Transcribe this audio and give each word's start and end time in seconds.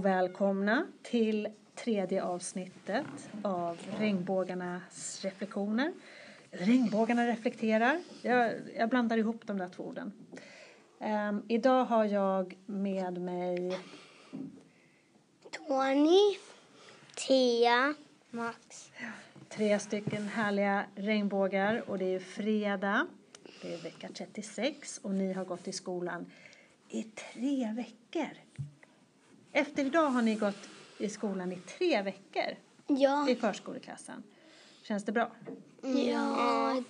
välkomna 0.00 0.86
till 1.02 1.48
tredje 1.74 2.22
avsnittet 2.22 3.06
av 3.42 3.78
Regnbågarnas 3.98 5.24
reflektioner. 5.24 5.92
Regnbågarna 6.50 7.26
reflekterar. 7.26 8.00
Jag, 8.22 8.52
jag 8.76 8.88
blandar 8.88 9.18
ihop 9.18 9.46
de 9.46 9.58
där 9.58 9.68
två 9.68 9.82
orden. 9.82 10.12
Um, 10.98 11.42
idag 11.48 11.84
har 11.84 12.04
jag 12.04 12.56
med 12.66 13.20
mig 13.20 13.78
Tony, 15.50 16.36
Tia, 17.14 17.94
Max. 18.30 18.90
tre 19.48 19.78
stycken 19.78 20.28
härliga 20.28 20.84
regnbågar 20.94 21.90
och 21.90 21.98
det 21.98 22.14
är 22.14 22.20
fredag. 22.20 23.06
Det 23.62 23.74
är 23.74 23.78
vecka 23.82 24.08
36 24.14 24.98
och 25.02 25.14
ni 25.14 25.32
har 25.32 25.44
gått 25.44 25.68
i 25.68 25.72
skolan 25.72 26.26
i 26.88 27.02
tre 27.02 27.72
veckor. 27.76 28.30
Efter 29.52 29.84
idag 29.84 30.10
har 30.10 30.22
ni 30.22 30.34
gått 30.34 30.68
i 30.98 31.08
skolan 31.08 31.52
i 31.52 31.56
tre 31.56 32.02
veckor 32.02 32.56
Ja. 32.86 33.28
i 33.28 33.34
förskoleklassen. 33.36 34.22
Känns 34.82 35.04
det 35.04 35.12
bra? 35.12 35.30
Ja. 35.82 36.82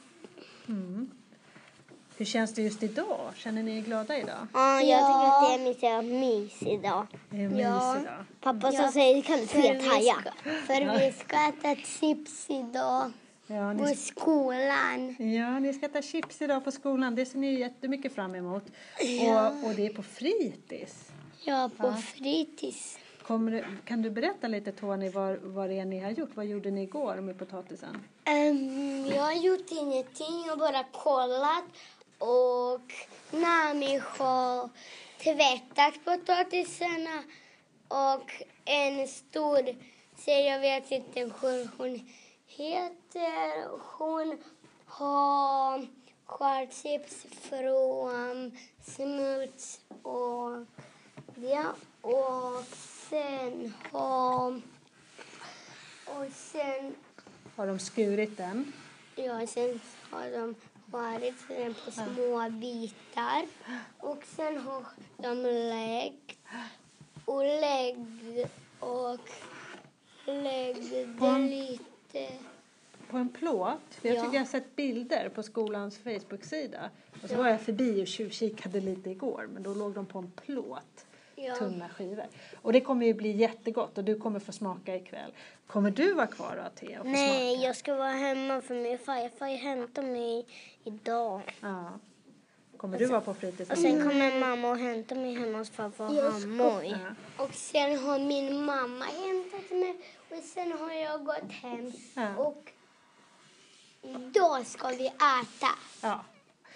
Hur 2.16 2.24
känns 2.24 2.54
det 2.54 2.62
just 2.62 2.82
idag? 2.82 3.30
Känner 3.36 3.62
ni 3.62 3.78
er 3.78 3.82
glada 3.82 4.18
idag? 4.18 4.46
ja, 4.52 4.80
jag 4.80 4.98
tycker 4.98 5.28
att 5.28 5.48
det 5.48 5.54
är 5.54 5.68
mycket 6.04 6.04
mys 6.20 6.62
idag. 6.62 7.06
Är 7.30 7.38
det 7.38 7.48
mys 7.48 7.60
Ja. 7.60 7.96
idag? 8.00 8.24
Pappa 8.40 8.70
Ja, 8.72 8.82
som 8.82 8.92
säger 8.92 9.22
kan 9.22 9.38
du 9.38 9.46
för 9.46 9.58
vi 9.74 9.80
ska- 9.80 10.32
För 10.66 10.98
vi 11.06 11.12
ska 11.12 11.48
äta 11.48 11.80
chips 11.82 12.50
idag 12.50 13.12
Ja, 13.46 13.74
på 13.78 13.84
ni, 13.84 13.96
skolan. 13.96 15.16
ja, 15.34 15.58
ni 15.58 15.72
ska 15.74 15.86
äta 15.86 16.02
chips 16.02 16.42
idag 16.42 16.64
på 16.64 16.70
skolan. 16.72 17.14
Det 17.14 17.26
ser 17.26 17.38
ni 17.38 17.60
jättemycket 17.60 18.14
fram 18.14 18.34
emot. 18.34 18.62
Och, 18.64 19.68
och 19.68 19.74
det 19.76 19.86
är 19.86 19.92
på 19.94 20.02
fritids. 20.02 21.08
Ja, 21.44 21.70
på 21.76 21.86
Ja. 21.86 21.92
fritids. 21.96 22.98
Du, 23.28 23.64
kan 23.84 24.02
du 24.02 24.10
berätta 24.10 24.48
lite 24.48 24.72
Tony 24.72 25.10
vad, 25.10 25.36
vad 25.38 25.68
det 25.70 25.78
är 25.78 25.84
ni 25.84 25.98
har 25.98 26.10
gjort? 26.10 26.30
Vad 26.34 26.46
gjorde 26.46 26.70
ni 26.70 26.82
igår 26.82 27.16
med 27.16 27.38
potatisen? 27.38 28.02
Ehm, 28.24 29.06
jag 29.06 29.22
har 29.22 29.32
gjort 29.32 29.70
ingenting, 29.70 30.42
jag 30.46 30.52
har 30.52 30.56
bara 30.56 30.84
kollat 30.92 31.64
och 32.18 32.92
Nami 33.30 33.98
har 34.18 34.68
tvättat 35.22 36.04
potatisarna 36.04 37.22
och 37.88 38.32
en 38.64 39.08
stor 39.08 39.60
tjej, 40.24 40.46
jag 40.46 40.60
vet 40.60 40.90
inte 40.90 41.20
hur 41.20 41.68
hon 41.78 42.08
heter, 42.46 43.68
hon 43.98 44.38
har 44.86 45.86
skärchips 46.26 47.26
från 47.40 48.58
smuts 48.82 49.80
och 50.02 50.50
ja, 51.42 51.74
och 52.00 52.64
sen 53.10 53.74
har 53.92 54.60
och 56.06 56.26
sen 56.32 56.94
Har 57.56 57.66
de 57.66 57.78
skurit 57.78 58.36
den? 58.36 58.72
Ja, 59.16 59.46
sen 59.46 59.80
har 60.10 60.30
de 60.30 60.54
varit 60.86 61.34
den 61.48 61.74
på 61.74 61.90
små 61.90 62.50
bitar. 62.50 63.46
Och 63.98 64.22
sen 64.36 64.58
har 64.58 64.84
de 65.16 65.34
läggt 65.68 66.38
och 67.24 67.44
läggt 67.44 68.50
och 68.80 69.18
läggt 70.26 71.18
På- 71.18 71.38
lite. 71.38 72.28
På 73.10 73.16
en 73.16 73.28
plåt? 73.28 73.80
För 73.90 74.08
jag 74.08 74.16
Ja. 74.16 74.22
tycker 74.22 74.34
jag 74.34 74.40
har 74.40 74.46
sett 74.50 74.76
bilder 74.76 75.28
på 75.28 75.42
skolans 75.42 75.98
Facebook-sida. 75.98 76.90
Och 77.22 77.28
så 77.28 77.36
var 77.36 77.48
jag 77.48 77.60
förbi 77.60 78.02
och 78.02 78.06
tjuvkikade 78.06 78.80
lite 78.80 79.10
igår. 79.10 79.48
Men 79.52 79.62
då 79.62 79.74
låg 79.74 79.92
de 79.94 80.06
på 80.06 80.18
en 80.18 80.30
plåt. 80.30 81.06
Ja. 81.46 81.54
Tunna 81.54 81.88
skivor. 81.88 82.26
Och 82.62 82.72
det 82.72 82.80
kommer 82.80 83.06
ju 83.06 83.14
bli 83.14 83.30
jättegott 83.36 83.98
och 83.98 84.04
du 84.04 84.16
kommer 84.18 84.40
få 84.40 84.52
smaka 84.52 84.96
ikväll. 84.96 85.32
Kommer 85.66 85.90
du 85.90 86.12
vara 86.14 86.26
kvar 86.26 86.62
då 86.64 86.80
Thea 86.86 87.00
och 87.00 87.06
få 87.06 87.12
Nej, 87.12 87.54
smaka? 87.54 87.66
jag 87.66 87.76
ska 87.76 87.94
vara 87.94 88.10
hemma 88.10 88.60
för 88.60 88.74
min 88.74 88.98
farfar 88.98 89.46
hämtar 89.56 90.02
mig 90.02 90.46
idag. 90.84 91.40
Ja. 91.60 91.92
Kommer 92.76 92.98
du 92.98 93.06
vara 93.06 93.20
på 93.20 93.34
fritids? 93.34 93.70
Och 93.70 93.78
sen 93.78 94.02
kommer 94.08 94.40
mamma 94.40 94.70
och 94.70 94.78
hämtar 94.78 95.16
mig 95.16 95.34
hemma 95.34 95.58
hos 95.58 95.70
farfar 95.70 96.08
ska- 96.08 96.30
Hammoj. 96.30 96.88
Ja. 97.36 97.44
Och 97.44 97.54
sen 97.54 97.98
har 97.98 98.18
min 98.18 98.64
mamma 98.64 99.04
hämtat 99.04 99.70
mig 99.70 99.96
och 100.30 100.44
sen 100.44 100.72
har 100.72 100.92
jag 100.92 101.24
gått 101.24 101.52
hem. 101.52 101.92
Ja. 102.14 102.36
Och 102.36 102.72
då 104.32 104.60
ska 104.64 104.88
vi 104.88 105.06
äta. 105.06 105.70
Ja. 106.02 106.24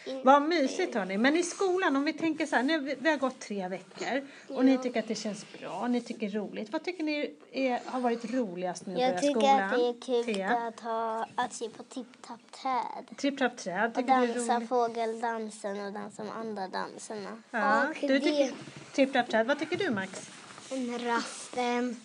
In- 0.07 0.21
Vad 0.25 0.43
mysigt 0.43 0.95
hörni. 0.95 1.19
Men 1.19 1.37
i 1.37 1.43
skolan, 1.43 1.97
om 1.97 2.05
vi 2.05 2.13
tänker 2.13 2.47
så 2.47 2.57
här, 2.57 2.63
nu, 2.63 2.97
vi 3.01 3.11
har 3.11 3.17
gått 3.17 3.39
tre 3.41 3.69
veckor 3.69 4.23
och 4.49 4.65
ni 4.65 4.73
Ja. 4.75 4.83
tycker 4.83 5.01
att 5.01 5.09
det 5.09 5.15
känns 5.15 5.47
bra, 5.61 5.89
ni 5.89 6.01
tycker 6.01 6.21
det 6.31 6.37
är 6.37 6.41
roligt. 6.41 6.73
Vad 6.73 6.85
tycker 6.85 7.05
ni 7.05 7.35
är, 7.53 7.81
har 7.87 8.01
varit 8.01 8.31
roligast 8.35 8.87
med 8.87 8.95
att 8.97 9.01
Jag 9.03 9.11
börja 9.11 9.21
tycker 9.21 9.41
skolan? 9.41 9.63
att 9.63 9.71
det 9.79 9.89
är 9.89 10.23
kul 10.25 10.35
Thea? 10.35 10.51
att, 10.69 10.81
ha, 10.81 11.27
att 11.35 11.53
se 11.53 11.69
på 11.69 11.83
tipp-tapp-träd. 11.83 13.17
Tripp, 13.17 13.39
trapp, 13.39 13.57
träd 13.57 13.93
Och 13.97 14.05
dansa 14.05 14.61
fågeldansen 14.61 15.87
och 15.87 15.93
dansa 15.93 16.25
med 16.25 16.37
andra 16.37 16.69
danserna. 16.69 17.43
Ja. 17.51 17.89
Och 17.89 17.95
Du 18.01 18.07
det- 18.09 18.21
tycker, 18.21 18.53
tripp, 18.95 19.13
trapp, 19.13 19.29
träd. 19.31 19.47
Vad 19.47 19.59
tycker 19.59 19.77
du 19.77 19.91
Max? 19.91 20.31
En 20.71 20.99
rasten. 20.99 22.01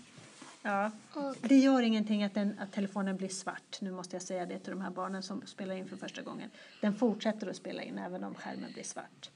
Ja. 0.68 0.92
Och 1.14 1.36
Det 1.42 1.56
gör 1.58 1.82
ingenting 1.82 2.24
att, 2.24 2.34
den, 2.34 2.60
att 2.60 2.72
telefonen 2.72 3.18
blir 3.18 3.30
svart. 3.30 3.78
Nu 3.82 3.92
måste 3.92 4.16
jag 4.16 4.24
säga 4.24 4.46
det 4.46 4.60
till 4.60 4.72
de 4.72 4.82
här 4.82 4.90
barnen 4.92 5.24
som 5.24 5.42
spelar 5.46 5.76
in 5.76 5.88
för 5.90 5.98
första 5.98 6.22
gången. 6.22 6.50
Den 6.82 6.96
fortsätter 6.96 7.48
att 7.48 7.56
spela 7.56 7.84
in 7.84 7.98
även 7.98 8.24
om 8.24 8.36
skärmen 8.36 8.72
blir 8.74 8.84
svart. 8.84 9.30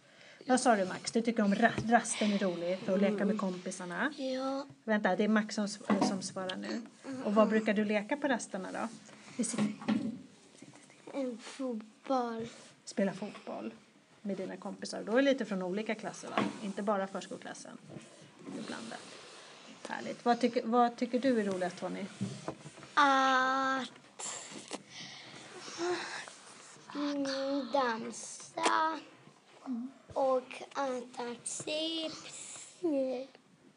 Vad 0.47 0.59
sa 0.59 0.75
du 0.75 0.85
Max? 0.85 1.11
Du 1.11 1.21
tycker 1.21 1.43
om 1.43 1.53
ra- 1.55 1.91
rasten 1.91 2.31
är 2.33 2.37
rolig 2.39 2.79
för 2.79 2.93
att 2.93 3.01
leka 3.01 3.25
med 3.25 3.37
kompisarna. 3.37 4.13
ja, 4.17 4.65
Vänta, 4.83 5.15
det 5.15 5.23
är 5.23 5.27
Max 5.27 5.55
som, 5.55 5.67
som 6.07 6.21
svarar 6.21 6.55
nu. 6.55 6.81
Och 7.25 7.35
vad 7.35 7.49
brukar 7.49 7.73
du 7.73 7.85
leka 7.85 8.17
på 8.17 8.27
rasterna 8.27 8.69
då? 8.71 8.87
En 11.13 11.37
fotboll. 11.37 12.47
spela 12.85 13.13
fotboll 13.13 13.73
med 14.21 14.37
dina 14.37 14.57
kompisar. 14.57 15.03
Då 15.03 15.11
är 15.11 15.15
det 15.15 15.21
lite 15.21 15.45
från 15.45 15.61
olika 15.61 15.95
klasser 15.95 16.27
va? 16.29 16.43
Inte 16.63 16.81
bara 16.83 17.07
förskoleklassen. 17.07 17.77
Blandat. 18.67 18.99
Härligt. 19.87 20.25
Vad 20.25 20.39
tycker, 20.39 20.61
vad 20.65 20.95
tycker 20.95 21.19
du 21.19 21.39
är 21.41 21.45
roligast 21.45 21.77
Tony? 21.79 22.05
Att 22.93 23.91
mm, 26.95 27.25
dansa 27.73 28.99
och 30.13 30.51
äta 30.71 31.35
chips 31.43 32.67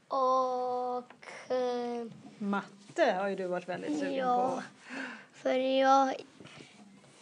och 0.08 1.52
eh, 1.52 2.06
Matte 2.38 3.12
har 3.18 3.28
ju 3.28 3.36
du 3.36 3.46
varit 3.46 3.68
väldigt 3.68 3.98
sugen 3.98 4.14
Ja. 4.14 4.50
på. 4.50 4.62
för 5.32 5.54
jag, 5.54 6.14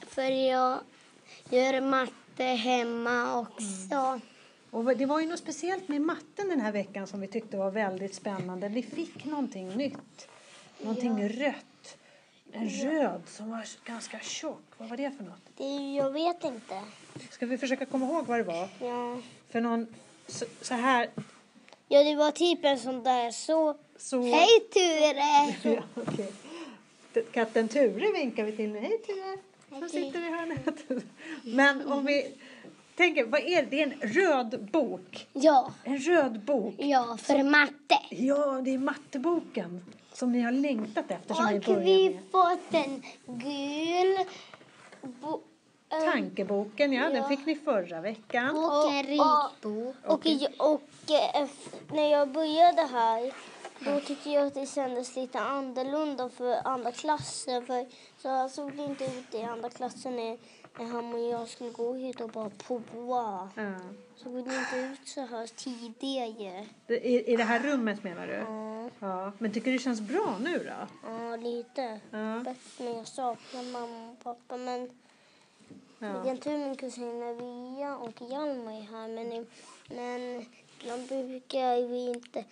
för 0.06 0.31
jag 0.31 0.78
gör 1.50 1.81
matte 1.81 2.44
hemma 2.44 3.38
också. 3.38 4.20
Och 4.72 4.96
det 4.96 5.06
var 5.06 5.20
ju 5.20 5.26
något 5.26 5.38
speciellt 5.38 5.88
med 5.88 6.00
matten 6.00 6.48
den 6.48 6.60
här 6.60 6.72
veckan 6.72 7.06
som 7.06 7.20
vi 7.20 7.26
tyckte 7.26 7.56
var 7.56 7.70
väldigt 7.70 8.14
spännande. 8.14 8.68
Vi 8.68 8.82
fick 8.82 9.24
någonting 9.24 9.68
nytt. 9.76 10.28
Någonting 10.78 11.28
rött. 11.28 11.96
En 12.52 12.68
röd 12.68 13.22
som 13.26 13.50
var 13.50 13.64
ganska 13.84 14.18
tjock. 14.20 14.62
Vad 14.78 14.88
var 14.88 14.96
det 14.96 15.10
för 15.10 15.24
något? 15.24 15.40
Det, 15.56 15.94
jag 15.96 16.10
vet 16.10 16.44
inte. 16.44 16.80
Ska 17.30 17.46
vi 17.46 17.58
försöka 17.58 17.86
komma 17.86 18.06
ihåg 18.06 18.26
vad 18.26 18.38
det 18.38 18.44
var? 18.44 18.68
Ja. 18.80 19.18
För 19.50 19.60
någon 19.60 19.86
så, 20.26 20.44
så 20.60 20.74
här. 20.74 21.10
ja, 21.88 22.04
det 22.04 22.14
var 22.14 22.30
typ 22.30 22.64
en 22.64 22.78
sån 22.78 23.02
där 23.02 23.30
så... 23.30 23.76
Så, 23.96 24.22
Hej 24.22 24.60
Ture! 24.72 25.54
Ja. 25.76 25.82
T- 27.14 27.22
Katten 27.32 27.68
Ture 27.68 28.12
vinkar 28.12 28.44
vi 28.44 28.56
till 28.56 28.70
nu. 28.72 28.78
Hej 28.78 28.98
Ture! 29.06 29.36
Som 29.68 29.88
sitter 29.88 30.26
i 30.26 30.30
hörnet. 30.30 31.04
Men 31.42 31.86
om 31.86 32.06
vi 32.06 32.34
tänker, 32.96 33.24
vad 33.26 33.40
är 33.40 33.62
det? 33.62 33.68
Det 33.70 33.82
är 33.82 33.86
en 33.86 34.08
röd 34.12 34.68
bok. 34.72 35.26
Ja, 35.32 35.72
En 35.84 35.98
röd 35.98 36.40
bok. 36.40 36.74
ja, 36.78 37.16
för 37.22 37.42
matte. 37.42 37.98
Ja, 38.10 38.60
det 38.64 38.74
är 38.74 38.78
matteboken 38.78 39.84
som 40.12 40.32
ni 40.32 40.40
har 40.40 40.52
längtat 40.52 41.10
efter 41.10 41.34
som 41.34 41.48
vi 41.48 41.58
Och 41.58 41.86
vi 41.86 42.10
med. 42.10 42.18
fått 42.30 42.74
en 42.74 43.02
gul 43.26 44.18
bo- 45.02 45.40
Tankeboken, 46.12 46.92
ja, 46.92 47.04
den 47.04 47.16
Ja. 47.16 47.28
fick 47.28 47.46
ni 47.46 47.54
förra 47.56 48.00
veckan. 48.00 48.56
och 48.56 48.92
en 48.92 49.02
ritbok. 49.06 49.96
Och, 50.06 50.26
och 50.74 51.10
eh, 51.10 51.48
när 51.92 52.10
jag 52.10 52.28
började 52.28 52.82
här 52.82 53.32
då 53.84 54.00
tyckte 54.00 54.31
jag 54.31 54.46
att 54.46 54.55
det 54.55 54.67
kändes 54.67 55.17
lite 55.17 55.40
annorlunda 55.40 56.29
för 56.29 56.67
andra 56.67 56.93
klasser. 56.93 57.62
För 57.62 57.87
så 58.23 58.49
såg 58.55 58.76
det 58.76 58.82
inte 58.82 59.05
ut 59.05 59.34
i 59.34 59.43
andra 59.43 59.70
klassen 59.70 60.17
när, 60.17 60.38
när 60.79 60.87
han 60.87 61.14
och 61.14 61.20
jag 61.20 61.49
skulle 61.49 61.70
gå 61.70 61.94
hit 61.94 62.20
och 62.20 62.31
bara 62.31 62.50
prova. 62.50 63.50
Ja. 63.56 63.75
Såg 64.17 64.34
det 64.34 64.55
inte 64.55 64.76
ut 64.76 65.08
så 65.08 65.20
här 65.20 65.46
tidigare. 65.46 66.67
I, 66.88 67.32
I 67.32 67.37
det 67.37 67.44
här 67.44 67.61
rummet 67.61 68.05
menar 68.05 68.26
du? 68.26 68.32
Ja, 68.32 68.73
Ja. 69.00 69.32
Men 69.38 69.52
tycker 69.52 69.70
du 69.70 69.76
det 69.76 69.82
känns 69.82 70.00
bra 70.00 70.38
nu 70.40 70.58
då? 70.58 71.08
ja 71.08 71.37
lite. 71.37 72.00
Ja. 72.11 72.40
Bättre 72.44 72.85
men 72.85 72.96
jag 72.96 73.08
saknar 73.08 73.62
mamma 73.73 74.11
och 74.11 74.25
pappa. 74.25 74.56
Men 74.56 74.90
ja. 75.99 76.12
vilken 76.12 76.38
tur 76.38 76.58
min 76.58 76.76
kusin 76.76 77.38
Via 77.38 77.96
och 77.96 78.20
Hjalmar 78.20 78.73
är 78.73 78.82
här. 78.82 79.08
Men, 79.08 79.46
men 79.88 80.46
ibland 80.81 81.08
brukar 81.08 81.88
vi 81.88 82.11
inte 82.11 82.44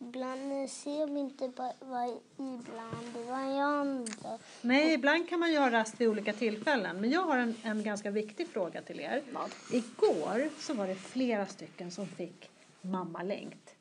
ibland 0.00 0.70
ser 0.70 1.06
vi 1.06 1.20
inte 1.20 1.52
vad 1.80 2.08
ibland 2.36 3.28
varandra. 3.28 4.38
Nej, 4.60 4.92
ibland 4.92 5.28
kan 5.28 5.40
man 5.40 5.56
ha 5.56 5.70
rast 5.70 6.00
vid 6.00 6.08
olika 6.08 6.32
tillfällen. 6.32 7.00
Men 7.00 7.10
jag 7.10 7.22
har 7.22 7.38
en, 7.38 7.54
en 7.62 7.82
ganska 7.82 8.10
viktig 8.10 8.48
fråga 8.48 8.82
till 8.82 9.00
er. 9.00 9.22
Vad? 9.32 9.50
Igår 9.72 10.48
så 10.58 10.74
var 10.74 10.86
det 10.86 10.94
flera 10.94 11.46
stycken 11.46 11.90
som 11.90 12.06
fick 12.06 12.50
mammalängt. 12.80 13.74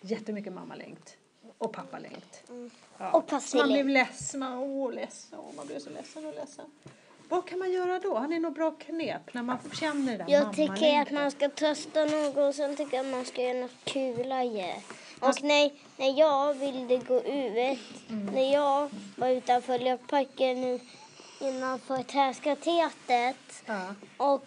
Jättemycket 0.00 0.52
mammalängt. 0.52 1.16
Och 1.58 1.72
pappalängt. 1.72 2.42
Ja. 2.46 2.54
Mm. 2.54 2.70
Och 3.12 3.42
Så 3.42 3.56
man 3.56 3.68
blev 3.68 3.88
ledsen. 3.88 4.40
Man, 4.40 4.58
åh, 4.58 4.92
ledsen. 4.92 5.38
Åh, 5.38 5.54
man 5.56 5.66
blev 5.66 5.78
så 5.78 5.90
ledsen 5.90 6.26
och 6.26 6.34
ledsen. 6.34 6.64
Vad 7.28 7.46
kan 7.46 7.58
man 7.58 7.72
göra 7.72 7.98
då? 7.98 8.14
Har 8.14 8.28
ni 8.28 8.38
något 8.38 8.54
bra 8.54 8.70
knep 8.70 9.34
när 9.34 9.42
man 9.42 9.58
känner 9.72 10.18
det 10.18 10.24
där 10.24 10.32
Jag 10.32 10.56
tycker 10.56 11.00
att 11.00 11.10
man 11.10 11.30
ska 11.30 11.48
trösta 11.48 12.04
någon 12.04 12.48
och 12.48 12.54
sen 12.54 12.76
tycker 12.76 12.96
jag 12.96 13.06
att 13.06 13.12
man 13.12 13.24
ska 13.24 13.42
göra 13.42 13.60
något 13.60 13.84
kulare. 13.84 14.74
Och 14.74 15.03
när, 15.20 15.70
när 15.96 16.18
jag 16.18 16.54
ville 16.54 16.96
gå 16.96 17.20
ut, 17.20 17.78
när 18.32 18.52
jag 18.52 18.90
var 19.16 19.28
utanför 19.28 19.78
lekparken 19.78 20.80
innanför 21.40 22.02
Träskatetet 22.02 23.36
Ja. 23.66 23.94
och 24.16 24.46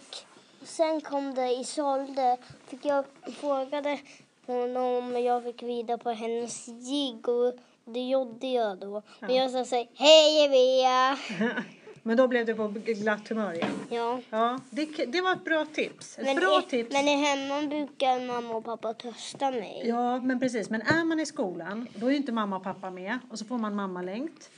sen 0.62 1.00
kom 1.00 1.34
det 1.34 1.52
Isolde, 1.52 2.36
fick 2.66 2.84
jag 2.84 3.04
frågade 3.40 3.98
honom 4.46 4.94
om 4.96 5.22
jag 5.22 5.44
fick 5.44 5.62
vida 5.62 5.98
på 5.98 6.10
hennes 6.10 6.68
jigg 6.68 7.28
och 7.28 7.54
det 7.84 8.00
gjorde 8.08 8.46
jag 8.46 8.78
då. 8.78 8.96
Och 8.96 9.30
jag 9.30 9.50
sa 9.50 9.64
så 9.64 9.76
här, 9.76 9.88
hej 9.94 10.44
Evia! 10.44 11.18
Men 12.08 12.16
då 12.16 12.28
blev 12.28 12.46
det 12.46 12.54
på 12.54 12.68
glatt 12.68 13.28
humör 13.28 13.52
igen. 13.52 13.70
Ja. 13.90 14.20
Ja, 14.30 14.60
det, 14.70 14.86
det 14.86 15.20
var 15.20 15.32
ett 15.32 15.44
bra 15.44 15.64
tips. 15.64 16.18
Ett 16.18 16.24
Men, 16.24 16.36
bra 16.36 16.62
i, 16.66 16.70
tips. 16.70 16.92
men 16.92 17.08
i 17.08 17.16
hemma 17.16 17.68
brukar 17.68 18.26
mamma 18.26 18.54
och 18.54 18.64
pappa 18.64 18.94
trösta 18.94 19.50
mig. 19.50 19.82
Ja, 19.84 20.20
men 20.20 20.40
precis. 20.40 20.70
Men 20.70 20.82
är 20.82 21.04
man 21.04 21.20
i 21.20 21.26
skolan, 21.26 21.88
då 21.94 22.06
är 22.06 22.10
ju 22.10 22.16
inte 22.16 22.32
mamma 22.32 22.56
och 22.56 22.62
pappa 22.62 22.90
med. 22.90 23.18
Och 23.30 23.38
så 23.38 23.44
får 23.44 23.58
man 23.58 23.74
mammalängt. 23.74 24.50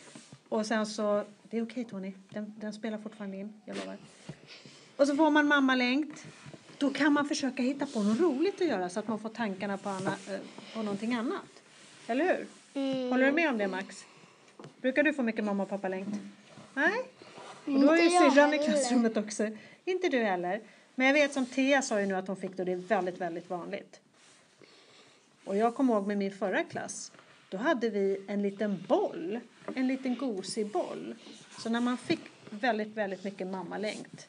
Och 0.49 0.67
sen 0.67 0.87
så, 0.87 1.25
det 1.43 1.59
är 1.59 1.63
okej 1.63 1.85
Tony, 1.85 2.13
den, 2.29 2.55
den 2.61 2.73
spelar 2.73 2.99
fortfarande 2.99 3.37
in, 3.37 3.61
jag 3.65 3.77
lovar. 3.77 3.97
Och 4.97 5.07
så 5.07 5.17
får 5.17 5.31
man 5.31 5.47
mammalängt. 5.49 6.25
Då 6.79 6.91
kan 6.91 7.13
man 7.13 7.29
försöka 7.29 7.63
hitta 7.63 7.87
på 7.87 8.03
något 8.03 8.21
roligt 8.21 8.61
att 8.61 8.69
göra 8.69 8.89
så 8.89 9.01
att 9.01 9.09
man 9.09 9.19
får 9.19 9.29
tankarna 9.29 9.77
på, 9.77 9.89
anna, 9.89 10.11
eh, 10.11 10.41
på 10.75 10.83
någonting 10.83 11.15
annat. 11.15 11.63
Eller 12.07 12.25
hur? 12.25 12.47
Mm. 12.75 13.11
Håller 13.11 13.27
du 13.27 13.33
med 13.33 13.51
om 13.51 13.59
det 13.59 13.69
Max? 13.69 14.05
Brukar 14.81 15.03
du 15.03 15.13
få 15.13 15.23
mycket 15.23 15.45
mamma 15.45 15.63
och 15.63 15.69
pappa-längt? 15.69 16.15
Nej? 16.75 16.93
Och 17.65 17.81
då 17.81 17.91
är 17.91 18.03
ju 18.03 18.11
syrran 18.11 18.55
i 18.55 18.59
klassrummet 18.59 19.17
också. 19.17 19.49
Inte 19.85 20.09
du 20.09 20.19
heller. 20.19 20.61
Men 20.95 21.07
jag 21.07 21.15
vet 21.15 21.33
som 21.33 21.47
Thea 21.47 21.83
sa 21.83 22.01
ju 22.01 22.07
nu 22.07 22.15
att 22.15 22.29
hon 22.29 22.37
fick 22.37 22.57
det 22.57 22.63
och 22.63 22.67
det 22.67 22.73
är 22.73 22.77
väldigt, 22.77 23.21
väldigt 23.21 23.51
vanligt. 23.51 24.01
Och 25.45 25.57
jag 25.57 25.75
kommer 25.75 25.95
ihåg 25.95 26.07
med 26.07 26.19
min 26.19 26.33
förra 26.33 26.65
klass. 26.65 27.13
Då 27.49 27.57
hade 27.57 27.91
vi 27.91 28.25
en 28.27 28.43
liten 28.43 28.85
boll. 28.89 29.41
En 29.75 29.87
liten 29.87 30.17
gosig 30.17 30.67
boll. 30.67 31.15
Så 31.59 31.69
när 31.69 31.81
man 31.81 31.97
fick 31.97 32.21
väldigt, 32.51 32.97
väldigt 32.97 33.25
mycket 33.25 33.47
mammalängt. 33.47 34.29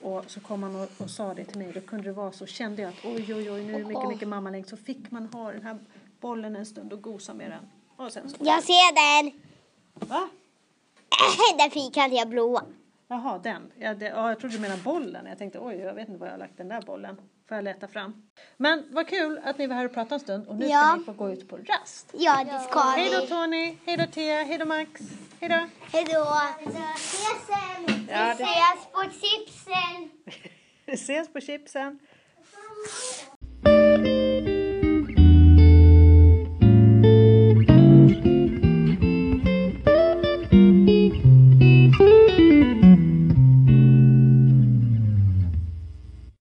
Och 0.00 0.24
så 0.30 0.40
kom 0.40 0.60
man 0.60 0.76
och, 0.76 0.88
och 0.98 1.10
sa 1.10 1.34
det 1.34 1.44
till 1.44 1.58
mig. 1.58 1.72
Då 1.72 1.80
kunde 1.80 2.04
det 2.04 2.12
vara 2.12 2.32
så. 2.32 2.46
Kände 2.46 2.82
jag 2.82 2.88
att 2.88 3.04
oj, 3.04 3.34
oj, 3.34 3.50
oj, 3.50 3.64
nu 3.64 3.74
är 3.74 3.78
det 3.78 3.84
mycket, 3.84 4.08
mycket 4.08 4.28
mammalängt. 4.28 4.68
Så 4.68 4.76
fick 4.76 5.10
man 5.10 5.26
ha 5.26 5.52
den 5.52 5.62
här 5.62 5.78
bollen 6.20 6.56
en 6.56 6.66
stund 6.66 6.92
och 6.92 7.02
gosa 7.02 7.34
med 7.34 7.50
den. 7.50 7.68
Och 7.96 8.12
sen 8.12 8.30
så. 8.30 8.36
Jag 8.40 8.62
ser 8.62 8.94
den! 8.94 9.40
Va? 10.08 10.28
Den 11.58 11.70
fyrkantiga 11.70 12.26
blåa. 12.26 12.62
Jaha, 13.08 13.38
den. 13.38 13.72
Ja, 13.78 13.94
det, 13.94 14.06
ja, 14.06 14.28
jag 14.28 14.40
trodde 14.40 14.54
du 14.56 14.60
menade 14.60 14.82
bollen. 14.82 15.26
Jag 15.26 15.38
tänkte 15.38 15.58
oj, 15.58 15.74
jag 15.76 15.94
vet 15.94 16.08
inte 16.08 16.20
var 16.20 16.26
jag 16.26 16.32
har 16.34 16.38
lagt 16.38 16.56
den 16.56 16.68
där 16.68 16.82
bollen. 16.82 17.16
Får 17.48 17.54
jag 17.56 17.64
leta 17.64 17.88
fram. 17.88 18.22
Men 18.56 18.84
vad 18.90 19.08
kul 19.08 19.40
att 19.44 19.58
ni 19.58 19.66
var 19.66 19.76
här 19.76 19.84
och 19.84 19.94
pratade 19.94 20.14
en 20.14 20.20
stund. 20.20 20.48
Och 20.48 20.56
nu 20.56 20.66
Ja. 20.66 20.82
ska 20.82 20.96
ni 20.96 21.04
få 21.04 21.12
gå 21.12 21.30
ut 21.30 21.48
på 21.48 21.56
rast. 21.56 22.10
Ja, 22.12 22.44
det 22.44 22.60
ska 22.60 22.80
Hej 22.80 23.10
då 23.12 23.20
vi. 23.20 23.26
Tony, 23.26 23.76
hej 23.86 23.96
då 23.96 24.06
Thea, 24.06 24.42
hej 24.44 24.58
då 24.58 24.64
Max. 24.66 25.00
Hej 25.40 25.48
då. 25.48 25.68
Hej 25.92 26.04
då. 26.04 26.26
Det- 26.66 28.44
ses 28.44 28.86
på 28.92 29.02
chipsen. 29.02 30.10
Vi 30.86 30.92
ses 30.92 31.32
på 31.32 31.40
chipsen. 31.40 31.98